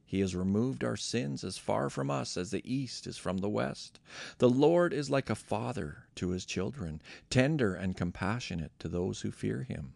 He 0.04 0.20
has 0.20 0.35
removed 0.35 0.82
our 0.82 0.97
sins 0.97 1.44
as 1.44 1.56
far 1.56 1.88
from 1.88 2.11
us 2.11 2.37
as 2.37 2.50
the 2.50 2.62
east 2.64 3.06
is 3.06 3.16
from 3.16 3.38
the 3.38 3.49
west. 3.49 4.00
The 4.38 4.50
Lord 4.50 4.92
is 4.92 5.09
like 5.09 5.30
a 5.30 5.37
father 5.37 6.04
to 6.16 6.30
his 6.30 6.44
children, 6.44 7.00
tender 7.30 7.75
and 7.75 7.97
compassionate 7.97 8.73
to 8.80 8.88
those 8.88 9.20
who 9.20 9.30
fear 9.30 9.62
him. 9.62 9.92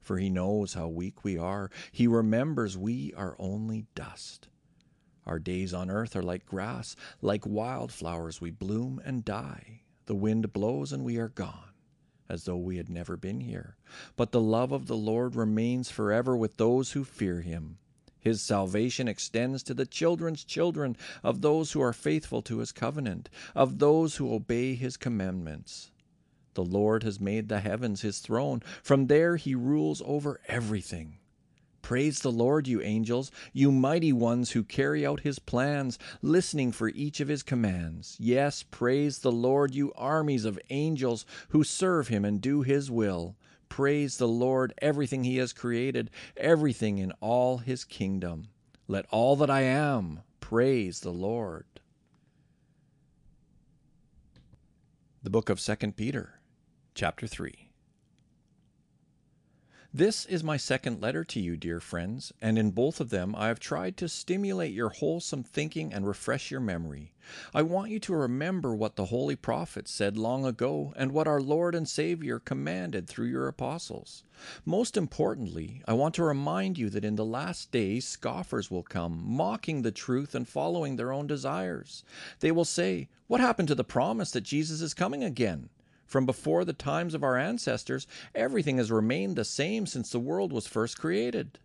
For 0.00 0.18
he 0.18 0.30
knows 0.30 0.74
how 0.74 0.88
weak 0.88 1.24
we 1.24 1.38
are. 1.38 1.70
He 1.90 2.06
remembers 2.06 2.78
we 2.78 3.12
are 3.14 3.36
only 3.38 3.86
dust. 3.94 4.48
Our 5.26 5.38
days 5.38 5.72
on 5.72 5.90
earth 5.90 6.16
are 6.16 6.22
like 6.22 6.46
grass, 6.46 6.96
like 7.20 7.46
wildflowers 7.46 8.40
we 8.40 8.50
bloom 8.50 9.00
and 9.04 9.24
die. 9.24 9.82
The 10.06 10.14
wind 10.14 10.52
blows 10.52 10.92
and 10.92 11.04
we 11.04 11.18
are 11.18 11.28
gone, 11.28 11.72
as 12.28 12.44
though 12.44 12.56
we 12.56 12.76
had 12.76 12.88
never 12.88 13.16
been 13.16 13.40
here. 13.40 13.76
But 14.16 14.32
the 14.32 14.40
love 14.40 14.72
of 14.72 14.86
the 14.86 14.96
Lord 14.96 15.36
remains 15.36 15.90
forever 15.90 16.36
with 16.36 16.56
those 16.56 16.92
who 16.92 17.04
fear 17.04 17.40
him 17.40 17.78
his 18.22 18.40
salvation 18.40 19.08
extends 19.08 19.64
to 19.64 19.74
the 19.74 19.84
children's 19.84 20.44
children 20.44 20.96
of 21.24 21.40
those 21.40 21.72
who 21.72 21.82
are 21.82 21.92
faithful 21.92 22.40
to 22.42 22.58
his 22.58 22.70
covenant, 22.70 23.28
of 23.52 23.80
those 23.80 24.16
who 24.16 24.32
obey 24.32 24.76
his 24.76 24.96
commandments. 24.96 25.90
The 26.54 26.62
Lord 26.62 27.02
has 27.02 27.18
made 27.18 27.48
the 27.48 27.58
heavens 27.58 28.02
his 28.02 28.20
throne. 28.20 28.62
From 28.80 29.08
there 29.08 29.34
he 29.34 29.56
rules 29.56 30.00
over 30.04 30.40
everything. 30.46 31.18
Praise 31.82 32.20
the 32.20 32.32
Lord, 32.32 32.66
you 32.66 32.80
angels, 32.80 33.30
you 33.52 33.70
mighty 33.70 34.12
ones 34.12 34.52
who 34.52 34.62
carry 34.62 35.04
out 35.04 35.20
his 35.20 35.38
plans, 35.38 35.98
listening 36.22 36.72
for 36.72 36.88
each 36.88 37.20
of 37.20 37.28
his 37.28 37.42
commands. 37.42 38.16
Yes, 38.18 38.62
praise 38.62 39.18
the 39.18 39.32
Lord, 39.32 39.74
you 39.74 39.92
armies 39.94 40.44
of 40.44 40.58
angels 40.70 41.26
who 41.50 41.64
serve 41.64 42.08
him 42.08 42.24
and 42.24 42.40
do 42.40 42.62
his 42.62 42.90
will. 42.90 43.36
Praise 43.72 44.18
the 44.18 44.28
Lord, 44.28 44.74
everything 44.82 45.24
He 45.24 45.38
has 45.38 45.54
created, 45.54 46.10
everything 46.36 46.98
in 46.98 47.10
all 47.22 47.56
His 47.56 47.84
kingdom. 47.84 48.48
Let 48.86 49.06
all 49.10 49.34
that 49.36 49.48
I 49.48 49.62
am 49.62 50.20
praise 50.40 51.00
the 51.00 51.10
Lord. 51.10 51.64
The 55.22 55.30
book 55.30 55.48
of 55.48 55.58
2 55.58 55.92
Peter, 55.92 56.40
chapter 56.94 57.26
3. 57.26 57.71
This 59.94 60.24
is 60.24 60.42
my 60.42 60.56
second 60.56 61.02
letter 61.02 61.22
to 61.22 61.38
you, 61.38 61.58
dear 61.58 61.78
friends, 61.78 62.32
and 62.40 62.58
in 62.58 62.70
both 62.70 62.98
of 62.98 63.10
them 63.10 63.34
I 63.36 63.48
have 63.48 63.60
tried 63.60 63.98
to 63.98 64.08
stimulate 64.08 64.72
your 64.72 64.88
wholesome 64.88 65.42
thinking 65.42 65.92
and 65.92 66.06
refresh 66.06 66.50
your 66.50 66.60
memory. 66.60 67.12
I 67.52 67.60
want 67.60 67.90
you 67.90 68.00
to 68.00 68.14
remember 68.14 68.74
what 68.74 68.96
the 68.96 69.04
holy 69.04 69.36
prophets 69.36 69.90
said 69.90 70.16
long 70.16 70.46
ago 70.46 70.94
and 70.96 71.12
what 71.12 71.28
our 71.28 71.42
Lord 71.42 71.74
and 71.74 71.86
Savior 71.86 72.38
commanded 72.38 73.06
through 73.06 73.26
your 73.26 73.48
apostles. 73.48 74.24
Most 74.64 74.96
importantly, 74.96 75.82
I 75.86 75.92
want 75.92 76.14
to 76.14 76.24
remind 76.24 76.78
you 76.78 76.88
that 76.88 77.04
in 77.04 77.16
the 77.16 77.24
last 77.26 77.70
days 77.70 78.06
scoffers 78.06 78.70
will 78.70 78.82
come, 78.82 79.22
mocking 79.22 79.82
the 79.82 79.92
truth 79.92 80.34
and 80.34 80.48
following 80.48 80.96
their 80.96 81.12
own 81.12 81.26
desires. 81.26 82.02
They 82.40 82.50
will 82.50 82.64
say, 82.64 83.10
What 83.26 83.42
happened 83.42 83.68
to 83.68 83.74
the 83.74 83.84
promise 83.84 84.30
that 84.30 84.40
Jesus 84.40 84.80
is 84.80 84.94
coming 84.94 85.22
again? 85.22 85.68
From 86.12 86.26
before 86.26 86.66
the 86.66 86.74
times 86.74 87.14
of 87.14 87.24
our 87.24 87.38
ancestors, 87.38 88.06
everything 88.34 88.76
has 88.76 88.92
remained 88.92 89.34
the 89.34 89.46
same 89.46 89.86
since 89.86 90.10
the 90.10 90.20
world 90.20 90.52
was 90.52 90.66
first 90.66 90.98
created. 90.98 91.58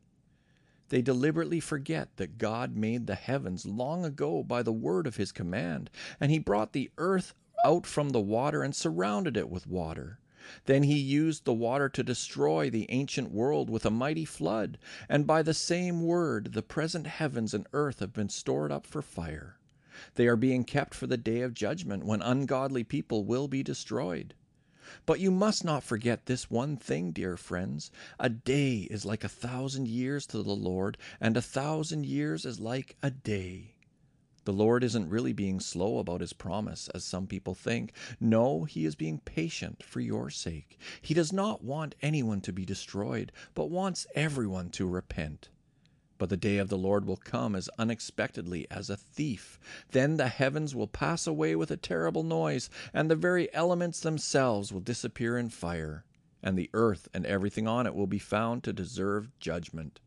They 0.87 1.01
deliberately 1.01 1.59
forget 1.59 2.15
that 2.15 2.37
God 2.37 2.73
made 2.73 3.07
the 3.07 3.15
heavens 3.15 3.65
long 3.65 4.05
ago 4.05 4.43
by 4.43 4.63
the 4.63 4.71
word 4.71 5.05
of 5.05 5.17
his 5.17 5.33
command, 5.33 5.89
and 6.17 6.31
he 6.31 6.39
brought 6.39 6.71
the 6.71 6.89
earth 6.97 7.33
out 7.65 7.85
from 7.85 8.11
the 8.11 8.21
water 8.21 8.63
and 8.63 8.73
surrounded 8.73 9.35
it 9.35 9.49
with 9.49 9.67
water. 9.67 10.17
Then 10.63 10.83
he 10.83 10.97
used 10.97 11.43
the 11.43 11.53
water 11.53 11.89
to 11.89 12.01
destroy 12.01 12.69
the 12.69 12.89
ancient 12.89 13.31
world 13.33 13.69
with 13.69 13.85
a 13.85 13.91
mighty 13.91 14.23
flood, 14.23 14.77
and 15.09 15.27
by 15.27 15.41
the 15.41 15.53
same 15.53 16.03
word 16.03 16.53
the 16.53 16.63
present 16.63 17.05
heavens 17.05 17.53
and 17.53 17.67
earth 17.73 17.99
have 17.99 18.13
been 18.13 18.29
stored 18.29 18.71
up 18.71 18.87
for 18.87 19.01
fire. 19.01 19.56
They 20.15 20.27
are 20.27 20.35
being 20.35 20.63
kept 20.63 20.93
for 20.93 21.07
the 21.07 21.17
day 21.17 21.41
of 21.41 21.53
judgment, 21.53 22.05
when 22.05 22.21
ungodly 22.21 22.83
people 22.83 23.25
will 23.25 23.47
be 23.47 23.63
destroyed. 23.63 24.35
But 25.05 25.19
you 25.19 25.31
must 25.31 25.65
not 25.65 25.83
forget 25.83 26.27
this 26.27 26.49
one 26.49 26.77
thing, 26.77 27.11
dear 27.11 27.35
friends. 27.35 27.91
A 28.19 28.29
day 28.29 28.87
is 28.89 29.03
like 29.05 29.23
a 29.23 29.29
thousand 29.29 29.87
years 29.87 30.25
to 30.27 30.41
the 30.41 30.55
Lord, 30.55 30.97
and 31.19 31.35
a 31.35 31.41
thousand 31.41 32.05
years 32.05 32.45
is 32.45 32.59
like 32.59 32.95
a 33.03 33.11
day. 33.11 33.75
The 34.45 34.53
Lord 34.53 34.85
isn't 34.85 35.09
really 35.09 35.33
being 35.33 35.59
slow 35.59 35.97
about 35.97 36.21
his 36.21 36.31
promise, 36.31 36.87
as 36.95 37.03
some 37.03 37.27
people 37.27 37.53
think. 37.53 37.91
No, 38.21 38.63
he 38.63 38.85
is 38.85 38.95
being 38.95 39.19
patient 39.19 39.83
for 39.83 39.99
your 39.99 40.29
sake. 40.29 40.79
He 41.01 41.13
does 41.13 41.33
not 41.33 41.65
want 41.65 41.95
anyone 42.01 42.39
to 42.39 42.53
be 42.53 42.63
destroyed, 42.63 43.33
but 43.53 43.69
wants 43.69 44.07
everyone 44.15 44.69
to 44.69 44.87
repent. 44.87 45.49
But 46.19 46.29
the 46.29 46.37
day 46.37 46.57
of 46.57 46.69
the 46.69 46.77
Lord 46.77 47.05
will 47.05 47.17
come 47.17 47.55
as 47.55 47.69
unexpectedly 47.77 48.65
as 48.71 48.89
a 48.89 48.97
thief. 48.97 49.59
Then 49.91 50.17
the 50.17 50.29
heavens 50.29 50.73
will 50.73 50.87
pass 50.87 51.27
away 51.27 51.55
with 51.55 51.69
a 51.69 51.77
terrible 51.77 52.23
noise, 52.23 52.69
and 52.93 53.09
the 53.09 53.15
very 53.15 53.53
elements 53.53 53.99
themselves 53.99 54.71
will 54.71 54.79
disappear 54.79 55.37
in 55.37 55.49
fire, 55.49 56.05
and 56.41 56.57
the 56.57 56.69
earth 56.73 57.07
and 57.13 57.25
everything 57.25 57.67
on 57.67 57.85
it 57.85 57.93
will 57.93 58.07
be 58.07 58.19
found 58.19 58.63
to 58.63 58.73
deserve 58.73 59.29
judgment. 59.39 59.99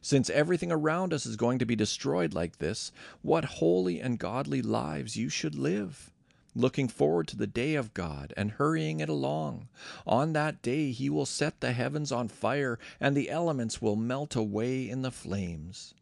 Since 0.00 0.30
everything 0.30 0.72
around 0.72 1.12
us 1.12 1.26
is 1.26 1.36
going 1.36 1.58
to 1.58 1.66
be 1.66 1.76
destroyed 1.76 2.34
like 2.34 2.58
this, 2.58 2.90
what 3.22 3.44
holy 3.44 4.00
and 4.00 4.18
godly 4.18 4.62
lives 4.62 5.16
you 5.16 5.28
should 5.28 5.54
live! 5.54 6.13
Looking 6.54 6.88
forward 6.88 7.28
to 7.28 7.36
the 7.36 7.46
day 7.46 7.74
of 7.74 7.94
God 7.94 8.32
and 8.36 8.52
hurrying 8.52 9.00
it 9.00 9.08
along. 9.08 9.68
On 10.06 10.32
that 10.32 10.62
day 10.62 10.92
he 10.92 11.10
will 11.10 11.26
set 11.26 11.60
the 11.60 11.72
heavens 11.72 12.12
on 12.12 12.28
fire, 12.28 12.78
and 13.00 13.16
the 13.16 13.30
elements 13.30 13.82
will 13.82 13.96
melt 13.96 14.36
away 14.36 14.88
in 14.88 15.02
the 15.02 15.10
flames. 15.10 15.94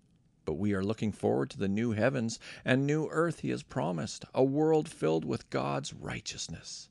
But 0.44 0.54
we 0.54 0.74
are 0.74 0.84
looking 0.84 1.12
forward 1.12 1.50
to 1.50 1.58
the 1.58 1.68
new 1.68 1.92
heavens 1.92 2.38
and 2.64 2.86
new 2.86 3.08
earth 3.08 3.40
he 3.40 3.50
has 3.50 3.62
promised, 3.62 4.24
a 4.34 4.42
world 4.42 4.88
filled 4.88 5.24
with 5.24 5.48
God's 5.50 5.94
righteousness. 5.94 6.88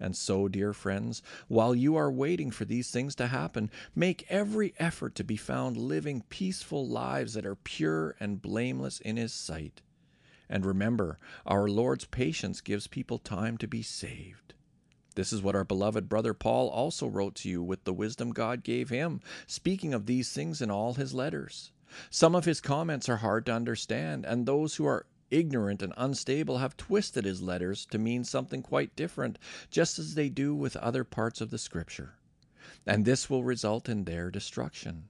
And 0.00 0.16
so, 0.16 0.48
dear 0.48 0.72
friends, 0.72 1.22
while 1.46 1.74
you 1.74 1.94
are 1.96 2.10
waiting 2.10 2.50
for 2.50 2.64
these 2.64 2.90
things 2.90 3.14
to 3.14 3.28
happen, 3.28 3.70
make 3.94 4.26
every 4.28 4.74
effort 4.78 5.14
to 5.14 5.24
be 5.24 5.36
found 5.36 5.76
living 5.76 6.24
peaceful 6.28 6.86
lives 6.86 7.34
that 7.34 7.46
are 7.46 7.54
pure 7.54 8.16
and 8.18 8.42
blameless 8.42 8.98
in 9.00 9.16
His 9.16 9.32
sight. 9.32 9.82
And 10.54 10.64
remember, 10.64 11.18
our 11.44 11.66
Lord's 11.66 12.04
patience 12.04 12.60
gives 12.60 12.86
people 12.86 13.18
time 13.18 13.58
to 13.58 13.66
be 13.66 13.82
saved. 13.82 14.54
This 15.16 15.32
is 15.32 15.42
what 15.42 15.56
our 15.56 15.64
beloved 15.64 16.08
brother 16.08 16.32
Paul 16.32 16.68
also 16.68 17.08
wrote 17.08 17.34
to 17.36 17.48
you 17.48 17.60
with 17.60 17.82
the 17.82 17.92
wisdom 17.92 18.30
God 18.30 18.62
gave 18.62 18.88
him, 18.88 19.20
speaking 19.48 19.92
of 19.92 20.06
these 20.06 20.32
things 20.32 20.62
in 20.62 20.70
all 20.70 20.94
his 20.94 21.12
letters. 21.12 21.72
Some 22.08 22.36
of 22.36 22.44
his 22.44 22.60
comments 22.60 23.08
are 23.08 23.16
hard 23.16 23.46
to 23.46 23.52
understand, 23.52 24.24
and 24.24 24.46
those 24.46 24.76
who 24.76 24.86
are 24.86 25.06
ignorant 25.28 25.82
and 25.82 25.92
unstable 25.96 26.58
have 26.58 26.76
twisted 26.76 27.24
his 27.24 27.42
letters 27.42 27.84
to 27.86 27.98
mean 27.98 28.22
something 28.22 28.62
quite 28.62 28.94
different, 28.94 29.40
just 29.72 29.98
as 29.98 30.14
they 30.14 30.28
do 30.28 30.54
with 30.54 30.76
other 30.76 31.02
parts 31.02 31.40
of 31.40 31.50
the 31.50 31.58
Scripture. 31.58 32.14
And 32.86 33.04
this 33.04 33.28
will 33.28 33.42
result 33.42 33.88
in 33.88 34.04
their 34.04 34.30
destruction. 34.30 35.08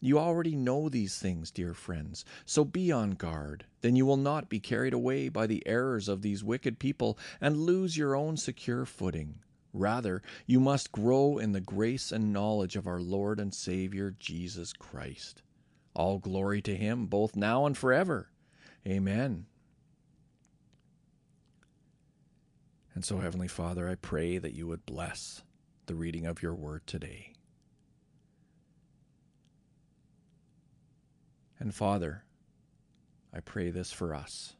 You 0.00 0.18
already 0.18 0.56
know 0.56 0.88
these 0.88 1.18
things, 1.18 1.50
dear 1.50 1.74
friends, 1.74 2.24
so 2.46 2.64
be 2.64 2.90
on 2.90 3.12
guard. 3.12 3.66
Then 3.82 3.96
you 3.96 4.06
will 4.06 4.16
not 4.16 4.48
be 4.48 4.58
carried 4.58 4.94
away 4.94 5.28
by 5.28 5.46
the 5.46 5.62
errors 5.66 6.08
of 6.08 6.22
these 6.22 6.42
wicked 6.42 6.78
people 6.78 7.18
and 7.40 7.58
lose 7.58 7.98
your 7.98 8.16
own 8.16 8.38
secure 8.38 8.86
footing. 8.86 9.40
Rather, 9.74 10.22
you 10.46 10.58
must 10.58 10.90
grow 10.90 11.36
in 11.36 11.52
the 11.52 11.60
grace 11.60 12.10
and 12.10 12.32
knowledge 12.32 12.76
of 12.76 12.86
our 12.86 13.00
Lord 13.00 13.38
and 13.38 13.54
Savior 13.54 14.14
Jesus 14.18 14.72
Christ. 14.72 15.42
All 15.94 16.18
glory 16.18 16.62
to 16.62 16.74
Him, 16.74 17.06
both 17.06 17.36
now 17.36 17.66
and 17.66 17.76
forever. 17.76 18.30
Amen. 18.86 19.46
And 22.94 23.04
so, 23.04 23.18
Heavenly 23.18 23.48
Father, 23.48 23.88
I 23.88 23.94
pray 23.96 24.38
that 24.38 24.54
you 24.54 24.66
would 24.66 24.86
bless 24.86 25.42
the 25.86 25.94
reading 25.94 26.26
of 26.26 26.42
your 26.42 26.54
word 26.54 26.86
today. 26.86 27.29
And 31.60 31.74
Father, 31.74 32.24
I 33.34 33.40
pray 33.40 33.70
this 33.70 33.92
for 33.92 34.14
us. 34.14 34.54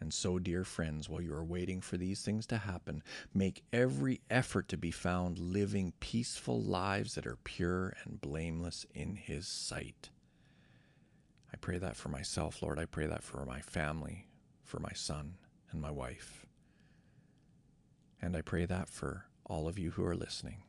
And 0.00 0.14
so, 0.14 0.38
dear 0.38 0.62
friends, 0.62 1.08
while 1.08 1.20
you 1.20 1.34
are 1.34 1.44
waiting 1.44 1.80
for 1.80 1.96
these 1.96 2.22
things 2.22 2.46
to 2.46 2.58
happen, 2.58 3.02
make 3.34 3.64
every 3.72 4.20
effort 4.30 4.68
to 4.68 4.76
be 4.76 4.92
found 4.92 5.40
living 5.40 5.92
peaceful 5.98 6.62
lives 6.62 7.16
that 7.16 7.26
are 7.26 7.38
pure 7.42 7.94
and 8.04 8.20
blameless 8.20 8.86
in 8.94 9.16
His 9.16 9.48
sight. 9.48 10.10
I 11.52 11.56
pray 11.56 11.78
that 11.78 11.96
for 11.96 12.10
myself, 12.10 12.62
Lord. 12.62 12.78
I 12.78 12.84
pray 12.84 13.06
that 13.06 13.24
for 13.24 13.44
my 13.44 13.60
family, 13.60 14.28
for 14.62 14.78
my 14.78 14.92
son 14.92 15.34
and 15.72 15.80
my 15.80 15.90
wife. 15.90 16.46
And 18.22 18.36
I 18.36 18.42
pray 18.42 18.66
that 18.66 18.88
for 18.88 19.24
all 19.46 19.66
of 19.66 19.80
you 19.80 19.90
who 19.90 20.04
are 20.04 20.16
listening 20.16 20.62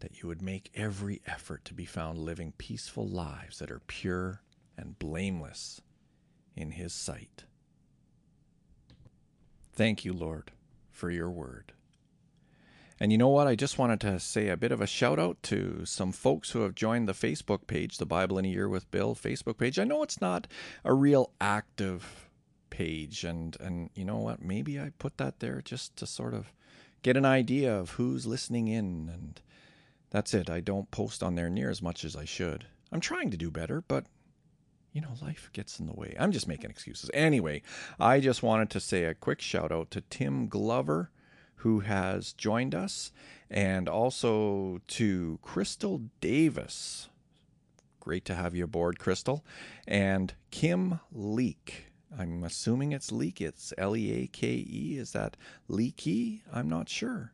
that 0.00 0.22
you 0.22 0.28
would 0.28 0.42
make 0.42 0.70
every 0.74 1.20
effort 1.26 1.64
to 1.64 1.74
be 1.74 1.84
found 1.84 2.18
living 2.18 2.52
peaceful 2.58 3.06
lives 3.06 3.58
that 3.58 3.70
are 3.70 3.80
pure 3.86 4.42
and 4.76 4.98
blameless 4.98 5.80
in 6.54 6.72
His 6.72 6.92
sight. 6.92 7.44
Thank 9.72 10.04
you, 10.04 10.12
Lord, 10.12 10.52
for 10.90 11.10
your 11.10 11.30
word. 11.30 11.72
And 12.98 13.12
you 13.12 13.18
know 13.18 13.28
what? 13.28 13.46
I 13.46 13.54
just 13.54 13.76
wanted 13.76 14.00
to 14.00 14.18
say 14.18 14.48
a 14.48 14.56
bit 14.56 14.72
of 14.72 14.80
a 14.80 14.86
shout 14.86 15.18
out 15.18 15.42
to 15.44 15.84
some 15.84 16.12
folks 16.12 16.50
who 16.50 16.62
have 16.62 16.74
joined 16.74 17.06
the 17.06 17.12
Facebook 17.12 17.66
page, 17.66 17.98
the 17.98 18.06
Bible 18.06 18.38
in 18.38 18.46
a 18.46 18.48
Year 18.48 18.70
with 18.70 18.90
Bill 18.90 19.14
Facebook 19.14 19.58
page. 19.58 19.78
I 19.78 19.84
know 19.84 20.02
it's 20.02 20.20
not 20.20 20.46
a 20.82 20.94
real 20.94 21.30
active 21.38 22.30
page, 22.70 23.22
and 23.22 23.56
and 23.60 23.90
you 23.94 24.04
know 24.04 24.16
what? 24.16 24.42
Maybe 24.42 24.80
I 24.80 24.92
put 24.98 25.18
that 25.18 25.40
there 25.40 25.60
just 25.62 25.96
to 25.96 26.06
sort 26.06 26.32
of 26.32 26.54
get 27.02 27.18
an 27.18 27.26
idea 27.26 27.76
of 27.76 27.90
who's 27.90 28.26
listening 28.26 28.68
in 28.68 29.10
and 29.12 29.40
that's 30.10 30.34
it. 30.34 30.48
I 30.50 30.60
don't 30.60 30.90
post 30.90 31.22
on 31.22 31.34
there 31.34 31.50
near 31.50 31.70
as 31.70 31.82
much 31.82 32.04
as 32.04 32.16
I 32.16 32.24
should. 32.24 32.66
I'm 32.92 33.00
trying 33.00 33.30
to 33.30 33.36
do 33.36 33.50
better, 33.50 33.82
but 33.86 34.06
you 34.92 35.02
know, 35.02 35.12
life 35.20 35.50
gets 35.52 35.78
in 35.78 35.86
the 35.86 35.92
way. 35.92 36.16
I'm 36.18 36.32
just 36.32 36.48
making 36.48 36.70
excuses. 36.70 37.10
Anyway, 37.12 37.60
I 38.00 38.18
just 38.18 38.42
wanted 38.42 38.70
to 38.70 38.80
say 38.80 39.04
a 39.04 39.12
quick 39.12 39.42
shout 39.42 39.70
out 39.70 39.90
to 39.90 40.00
Tim 40.00 40.48
Glover, 40.48 41.10
who 41.56 41.80
has 41.80 42.32
joined 42.32 42.74
us, 42.74 43.12
and 43.50 43.90
also 43.90 44.80
to 44.86 45.38
Crystal 45.42 46.00
Davis. 46.22 47.10
Great 48.00 48.24
to 48.24 48.34
have 48.34 48.54
you 48.54 48.64
aboard, 48.64 48.98
Crystal. 48.98 49.44
And 49.86 50.32
Kim 50.50 51.00
Leake. 51.12 51.92
I'm 52.18 52.42
assuming 52.44 52.92
it's 52.92 53.12
Leake. 53.12 53.42
It's 53.42 53.74
L 53.76 53.94
E 53.94 54.22
A 54.22 54.26
K 54.28 54.48
E. 54.48 54.96
Is 54.96 55.12
that 55.12 55.36
Leaky? 55.68 56.42
I'm 56.50 56.70
not 56.70 56.88
sure. 56.88 57.32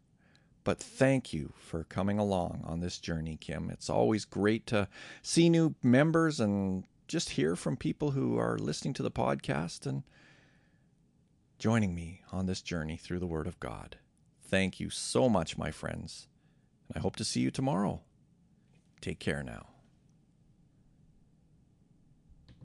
But 0.65 0.79
thank 0.79 1.33
you 1.33 1.53
for 1.57 1.85
coming 1.85 2.19
along 2.19 2.63
on 2.65 2.81
this 2.81 2.99
journey, 2.99 3.37
Kim. 3.41 3.69
It's 3.71 3.91
always 3.91 4.25
great 4.25 4.67
to 4.69 4.89
see 5.21 5.49
new 5.49 5.75
members 5.83 6.39
and 6.39 6.85
just 7.09 7.31
hear 7.31 7.57
from 7.57 7.77
people 7.77 8.13
who 8.13 8.39
are 8.39 8.59
listening 8.59 8.95
to 8.95 9.03
the 9.03 9.11
podcast 9.11 9.87
and 9.87 10.05
joining 11.59 11.95
me 11.95 12.23
on 12.31 12.47
this 12.47 12.63
journey 12.63 12.97
through 12.97 13.19
the 13.19 13.27
Word 13.27 13.47
of 13.47 13.59
God. 13.61 13.97
Thank 14.41 14.79
you 14.79 14.89
so 14.89 15.29
much, 15.29 15.59
my 15.59 15.71
friends. 15.71 16.29
And 16.89 16.97
I 16.99 17.01
hope 17.01 17.17
to 17.17 17.25
see 17.25 17.41
you 17.41 17.51
tomorrow. 17.51 18.01
Take 19.01 19.19
care 19.19 19.43
now. 19.43 19.72